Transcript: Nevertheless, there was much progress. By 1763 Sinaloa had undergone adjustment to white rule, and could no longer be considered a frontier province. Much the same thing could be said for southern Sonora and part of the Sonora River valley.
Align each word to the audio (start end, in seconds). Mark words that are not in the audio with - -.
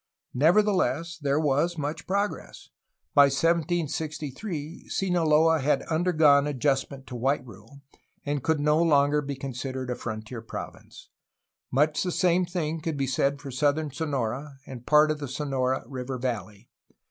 Nevertheless, 0.33 1.19
there 1.19 1.39
was 1.39 1.77
much 1.77 2.07
progress. 2.07 2.69
By 3.13 3.25
1763 3.25 4.89
Sinaloa 4.89 5.59
had 5.59 5.83
undergone 5.83 6.47
adjustment 6.47 7.05
to 7.05 7.15
white 7.15 7.45
rule, 7.45 7.81
and 8.25 8.41
could 8.41 8.59
no 8.59 8.81
longer 8.81 9.21
be 9.21 9.35
considered 9.35 9.91
a 9.91 9.95
frontier 9.95 10.41
province. 10.41 11.09
Much 11.71 12.01
the 12.01 12.11
same 12.11 12.47
thing 12.47 12.81
could 12.81 12.97
be 12.97 13.05
said 13.05 13.39
for 13.39 13.51
southern 13.51 13.91
Sonora 13.91 14.55
and 14.65 14.87
part 14.87 15.11
of 15.11 15.19
the 15.19 15.27
Sonora 15.27 15.83
River 15.87 16.17
valley. 16.17 16.67